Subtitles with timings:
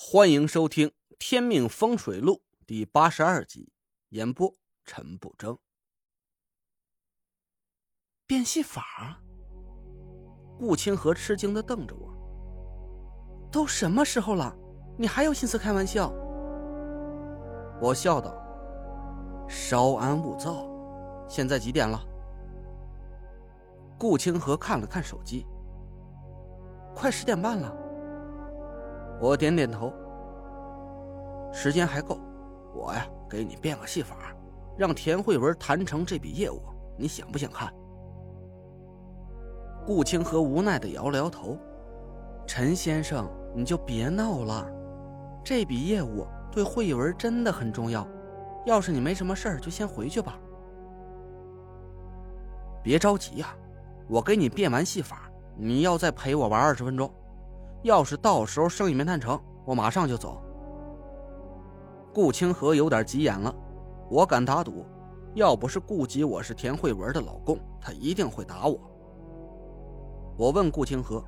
[0.00, 0.88] 欢迎收听
[1.18, 3.72] 《天命风水录》第八十二集，
[4.10, 5.58] 演播陈不争。
[8.24, 9.20] 变戏法？
[10.56, 12.14] 顾清河吃惊的瞪着我。
[13.50, 14.56] 都什么时候了，
[14.96, 16.10] 你还有心思开玩笑？
[17.82, 18.32] 我笑道
[19.50, 20.64] ：“稍安勿躁，
[21.28, 22.00] 现在几点了？”
[23.98, 25.44] 顾清河看了看手机，
[26.94, 27.87] 快十点半了。
[29.20, 29.92] 我点点头，
[31.52, 32.20] 时间还够，
[32.74, 34.16] 我呀给你变个戏法，
[34.76, 36.62] 让田慧文谈成这笔业务，
[36.96, 37.72] 你想不想看？
[39.84, 41.58] 顾清河无奈的摇了摇头，
[42.46, 44.70] 陈先生你就别闹了，
[45.42, 48.06] 这笔业务对慧文真的很重要，
[48.66, 50.38] 要是你没什么事儿，就先回去吧。
[52.84, 53.48] 别着急呀，
[54.08, 57.12] 我给你变完戏法，你要再陪我玩二十分钟。
[57.82, 60.42] 要是到时候生意没谈成，我马上就走。
[62.12, 63.54] 顾清河有点急眼了，
[64.10, 64.84] 我敢打赌，
[65.34, 68.78] 要不是顾及我是田慧文的老公，他一定会打我。
[70.36, 71.22] 我问顾清河：“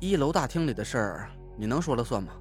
[0.00, 2.32] 一楼大厅里的事儿，你能说了算吗？”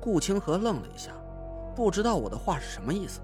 [0.00, 1.10] 顾清河愣了一下，
[1.74, 3.20] 不知道我的话是什么意思。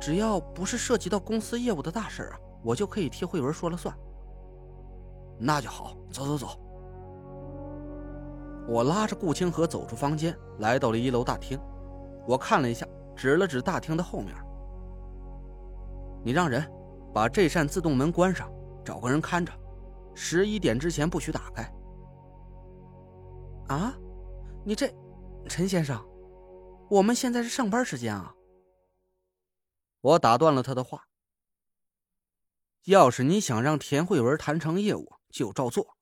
[0.00, 3.96] 只要不是涉及到公司业务的大事啊，我就可以替慧文说了算。
[5.38, 6.60] 那就好，走走走。
[8.66, 11.58] 我拉着顾清河走出房间，来到了一楼大厅。
[12.26, 14.34] 我看了一下，指了指大厅的后面
[16.24, 16.66] ：“你让人
[17.12, 18.50] 把这扇自动门关上，
[18.82, 19.52] 找个人看着，
[20.14, 21.70] 十一点之前不许打开。”
[23.68, 23.94] 啊，
[24.64, 24.90] 你这，
[25.46, 26.02] 陈先生，
[26.88, 28.34] 我们现在是上班时间啊。
[30.00, 31.06] 我打断了他的话
[32.86, 35.98] ：“要是你想让田慧文谈成业务。”就照做。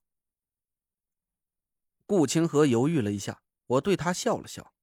[2.04, 4.74] 顾清河犹豫了一下，我对他笑了笑。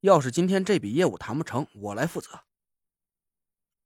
[0.00, 2.46] 要是今天这笔业务谈不成，我来负责。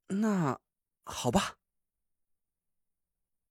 [0.07, 0.61] 那
[1.03, 1.57] 好吧。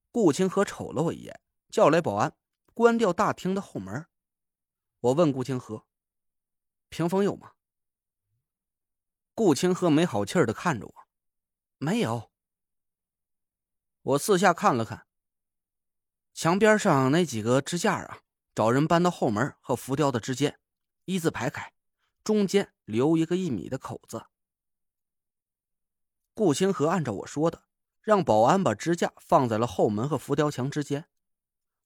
[0.10, 2.38] 顾清河瞅了我一眼，叫来保安，
[2.74, 4.08] 关掉大厅的后门。
[5.02, 5.86] 我问顾清河
[6.88, 7.56] ：“屏风有吗？”
[9.36, 10.94] 顾清河没好气儿的看着我
[11.78, 12.32] ：“没有。”
[14.04, 15.06] 我四下看了看。
[16.34, 18.22] 墙边上那几个支架啊，
[18.56, 20.60] 找人搬到后门和浮雕的之间，
[21.06, 21.74] 一字排开，
[22.24, 24.26] 中间留一个一米的口子。
[26.34, 27.66] 顾清河按照我说的，
[28.02, 31.06] 让保安把支架放在了后门和浮雕墙之间。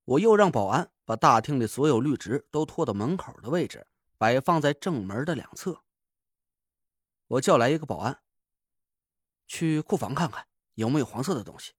[0.05, 3.85] 我又让保安把大厅里所有绿植都拖到门口的位置，
[4.17, 5.83] 摆放在正门的两侧。
[7.27, 8.21] 我叫来一个保安，
[9.45, 11.73] 去库房看看有没有黄色的东西，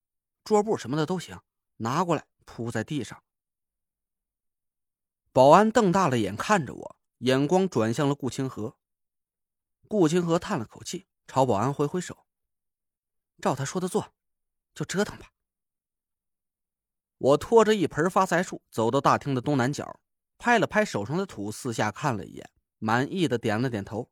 [0.45, 1.41] 桌布什么的都行，
[1.79, 2.27] 拿过来。
[2.49, 3.23] 铺在地上，
[5.33, 8.79] 保安瞪大了眼看着我，眼光转向了顾清河。
[9.87, 12.27] 顾清河叹了口气，朝保安挥挥手
[13.43, 14.15] ：“照他说的做，
[14.75, 15.31] 就折腾吧。”
[17.19, 20.01] 我拖着一盆发财树走到大厅的东南角，
[20.39, 24.11] 拍了拍手上的土，四下看了一眼，满意的点了点头。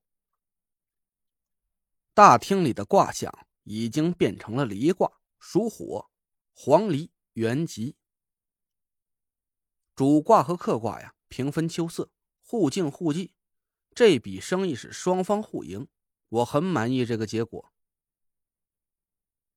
[2.12, 6.10] 大厅里的卦象已经变成了离卦，属火，
[6.52, 7.96] 黄离元吉。
[9.96, 12.12] 主卦和客卦呀，平分秋色，
[12.42, 13.32] 互敬互济，
[13.94, 15.88] 这笔生意是双方互赢，
[16.28, 17.72] 我很满意这个结果。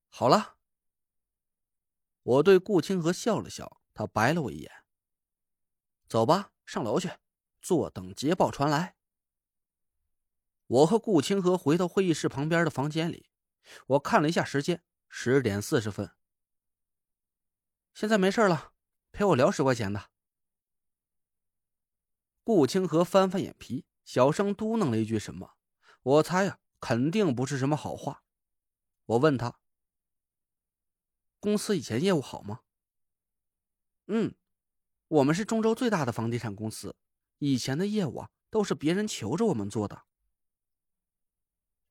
[0.08, 0.56] 好了，
[2.24, 4.72] 我对顾清河笑了笑，他白了我一眼。
[6.08, 7.12] 走吧，上楼去，
[7.62, 8.96] 坐等捷报传来。
[10.68, 13.30] 我和顾清河回到会议室旁边的房间里，
[13.88, 16.10] 我看了一下时间，十点四十分。
[17.94, 18.72] 现在没事了，
[19.12, 20.10] 陪我聊十块钱的。
[22.44, 25.56] 顾清河翻翻眼皮，小声嘟囔了一句什么？
[26.02, 28.24] 我猜呀，肯定不是什么好话。
[29.06, 29.60] 我问他
[31.40, 32.62] ：“公司以前业务好吗
[34.08, 34.34] ？”“嗯，
[35.08, 36.96] 我们是中州最大的房地产公司，
[37.38, 40.04] 以前的业务啊，都是别人求着我们做的。”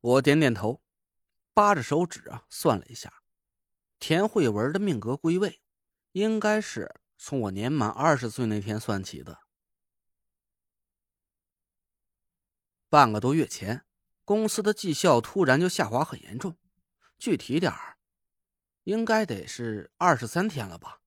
[0.00, 0.80] 我点点头，
[1.52, 3.22] 扒着手指啊，算了一下，
[3.98, 5.60] 田慧文的命格归位，
[6.12, 9.40] 应该是从我年满二十岁那天算起的。
[12.90, 13.84] 半个多月前，
[14.24, 16.56] 公司的绩效突然就下滑很严重，
[17.18, 17.98] 具体点儿，
[18.84, 21.02] 应该得是二十三天了吧。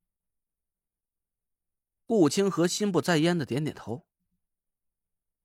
[2.06, 4.06] 顾清河心不在焉的点点头。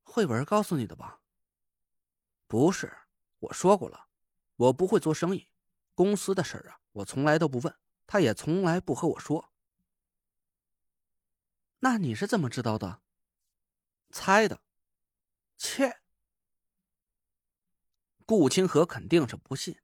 [0.02, 1.20] 慧文告诉你的吧？
[2.46, 2.92] 不是，
[3.38, 4.08] 我说过了，
[4.56, 5.48] 我不会做生意，
[5.94, 7.74] 公司的事儿啊，我从来都不问，
[8.06, 9.52] 他也从来不和我说。
[11.78, 13.00] 那你是怎么知道的？
[14.10, 14.60] 猜的。
[15.56, 16.00] 切！
[18.26, 19.80] 顾清河肯定是不信，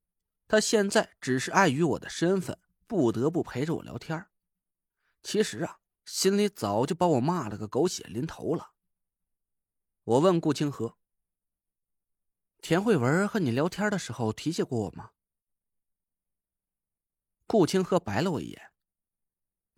[0.49, 2.59] 他现在只是碍于我的身份，
[2.89, 4.27] 不得不陪着我聊天。
[5.23, 8.73] 其实啊，心里早就把我骂了个狗血淋头了。
[10.03, 10.99] 我问顾清河
[12.61, 15.12] ：“田慧文和你聊天的时候提起过我吗？”
[17.47, 18.73] 顾清河白了我一眼：“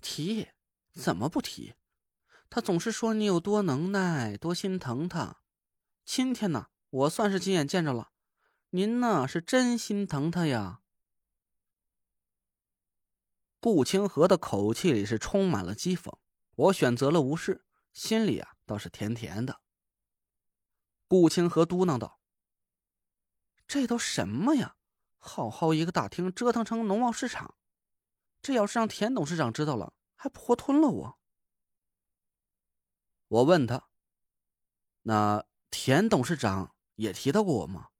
[0.00, 0.48] 提？
[0.94, 1.74] 怎么不提？
[2.48, 5.42] 他总是说你有多能耐，多心疼他。
[6.06, 8.12] 今天呢，我算是亲眼见着了。”
[8.76, 10.80] 您呐是真心疼他呀？
[13.60, 16.12] 顾清河的口气里是充满了讥讽。
[16.56, 19.60] 我选择了无视，心里啊倒是甜甜的。
[21.06, 22.18] 顾清河嘟囔道
[23.68, 24.74] ：“这都什么呀？
[25.18, 27.54] 好好一个大厅，折腾成农贸市场，
[28.42, 31.18] 这要是让田董事长知道了，还不活吞了我？”
[33.28, 33.88] 我问他
[35.02, 37.90] ：“那田董事长也提到过我吗？”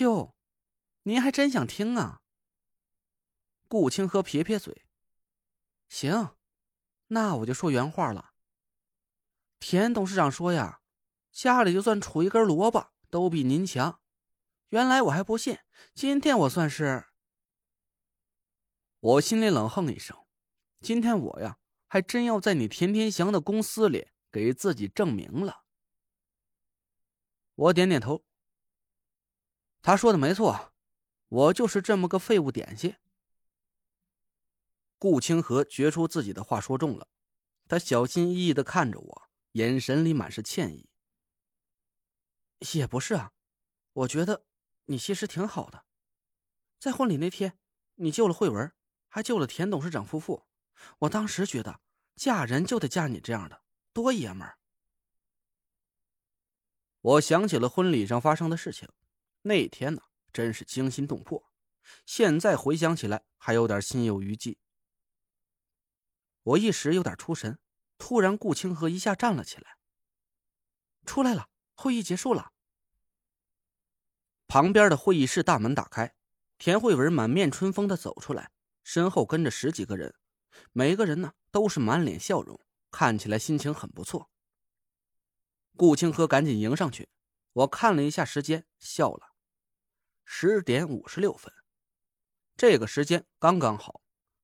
[0.00, 0.34] 哟，
[1.02, 2.20] 您还真想听啊？
[3.68, 4.86] 顾清河撇撇嘴，
[5.88, 6.36] 行，
[7.08, 8.32] 那我就说原话了。
[9.58, 10.80] 田董事长说呀，
[11.30, 14.00] 家里就算杵一根萝卜都比您强。
[14.68, 15.58] 原来我还不信，
[15.94, 17.06] 今天我算是……
[19.00, 20.16] 我心里冷哼一声，
[20.80, 25.64] 今天我呀，还真要在你田天祥的公司里给自己证明了。
[27.54, 28.24] 我点点头。
[29.80, 30.72] 他说的没错，
[31.28, 32.94] 我就是这么个废物点心。
[34.98, 37.08] 顾清河觉出自己的话说重了，
[37.68, 40.90] 他小心翼翼的看着我，眼神里满是歉意。
[42.74, 43.32] 也不是啊，
[43.92, 44.44] 我觉得
[44.86, 45.84] 你其实挺好的，
[46.80, 47.56] 在婚礼那天，
[47.94, 48.72] 你救了慧文，
[49.08, 50.46] 还救了田董事长夫妇，
[50.98, 51.80] 我当时觉得
[52.16, 54.58] 嫁人就得嫁你这样的，多爷们儿。
[57.00, 58.88] 我想起了婚礼上发生的事情。
[59.42, 60.02] 那天呢，
[60.32, 61.44] 真是惊心动魄。
[62.04, 64.58] 现在回想起来，还有点心有余悸。
[66.42, 67.58] 我一时有点出神，
[67.96, 69.78] 突然顾清河一下站了起来。
[71.06, 72.52] 出来了，会议结束了。
[74.46, 76.14] 旁边的会议室大门打开，
[76.58, 78.50] 田慧文满面春风的走出来，
[78.82, 80.14] 身后跟着十几个人，
[80.72, 82.60] 每个人呢都是满脸笑容，
[82.90, 84.30] 看起来心情很不错。
[85.76, 87.08] 顾清河赶紧迎上去。
[87.58, 89.32] 我看了一下时间，笑了。
[90.24, 91.52] 十点五十六分，
[92.56, 94.02] 这个时间刚刚好。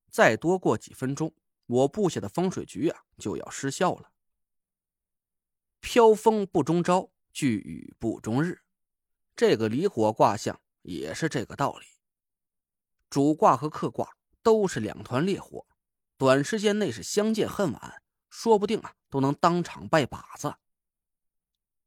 [0.09, 1.33] 再多过几分钟，
[1.65, 4.11] 我布下的风水局啊就要失效了。
[5.79, 8.63] 飘风不终朝，聚雨不终日。
[9.33, 11.85] 这个离火卦象也是这个道理。
[13.09, 15.65] 主卦和客卦都是两团烈火，
[16.17, 20.53] 短时间内是相见恨晚，说不定啊都能当场拜把子。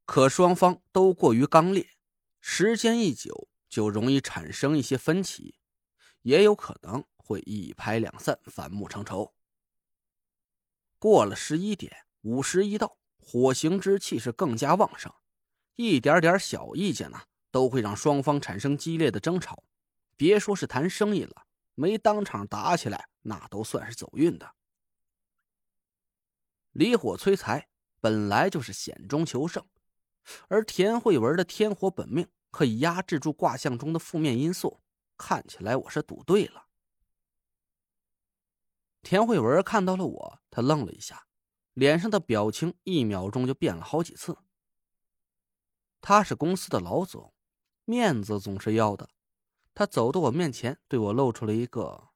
[0.08, 1.86] 可双方都过于刚烈，
[2.40, 5.56] 时间一久就容易产生一些分歧，
[6.22, 9.34] 也有可能会一拍两散，反目成仇。
[10.98, 15.12] 过了十一点，午时一到，火行之气是更加旺盛，
[15.76, 19.62] 一点点小意见呢，都会让双方产生激烈的争吵。
[20.16, 21.44] 别说是谈生意了，
[21.74, 24.54] 没当场打起来，那都算是走运的。
[26.72, 27.68] 离火催财
[28.00, 29.62] 本来就是险中求胜。
[30.48, 34.80] 而田慧文的天火本命可以压制住卦象中的负面因素，
[35.16, 36.66] 看起来我是赌对了。
[39.02, 41.26] 田慧文看到了我，他愣了一下，
[41.72, 44.38] 脸上的表情一秒钟就变了好几次。
[46.00, 47.32] 他是公司的老总，
[47.84, 49.08] 面子总是要的。
[49.74, 52.08] 他走到我面前，对我露出了一个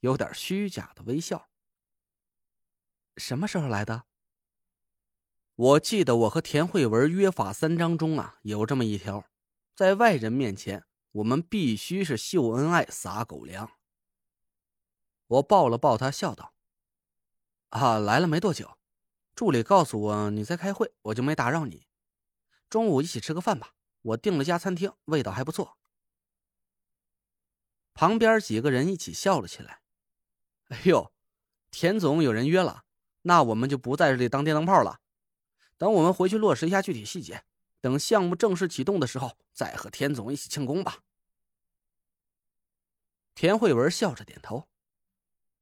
[0.00, 1.48] 有点虚假的微笑。
[3.16, 4.07] 什么时候来的？
[5.58, 9.24] 我记得我和田慧文约法三章中啊有这么一条，
[9.74, 13.68] 在外人面前我们必须是秀恩爱撒狗粮。
[15.26, 16.54] 我抱了抱他，笑道
[17.70, 18.78] ：“啊，来了没多久，
[19.34, 21.88] 助理告诉我你在开会，我就没打扰你。
[22.70, 25.76] 中午一起吃个饭吧，我订了家餐厅，味道还不错。”
[27.94, 29.80] 旁边几个人一起笑了起来。
[30.68, 31.12] 哎呦，
[31.72, 32.84] 田总有人约了，
[33.22, 35.00] 那我们就不在这里当电灯泡了。
[35.78, 37.44] 等我们回去落实一下具体细节，
[37.80, 41.02] 等项目正式启动的时候，再和田总一起庆功吧。
[43.34, 44.68] 田慧文笑着点头：“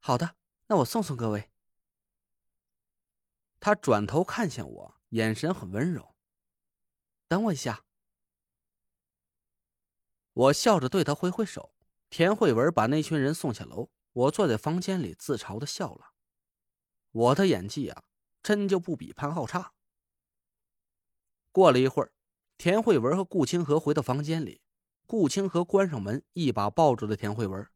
[0.00, 0.34] 好的，
[0.66, 1.50] 那我送送各位。”
[3.60, 6.14] 他转头看向我，眼神很温柔
[7.28, 7.84] ：“等我一下。”
[10.32, 11.74] 我笑着对他挥挥手。
[12.08, 16.12] 田慧文把那群人送下楼，我坐在房间里自嘲的笑了。
[17.10, 18.04] 我的演技啊，
[18.42, 19.74] 真就不比潘浩差。
[21.56, 22.12] 过了一会儿，
[22.58, 24.60] 田慧文和顾清河回到房间里，
[25.06, 27.66] 顾清河关上门，一把抱住了田慧文。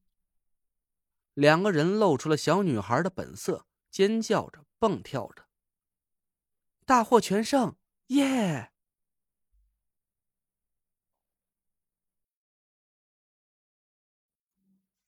[1.32, 5.46] 两个人露出了小女孩的本色，尖叫着，蹦跳着。
[6.84, 7.74] 大获全胜，
[8.08, 8.70] 耶！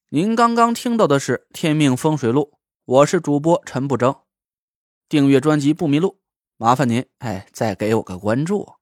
[0.09, 2.53] 您刚刚听到的是《天命风水录》，
[2.87, 4.23] 我是主播陈不争。
[5.11, 6.22] 订阅专辑不迷路，
[6.63, 8.75] 麻烦您哎，再给我个关注。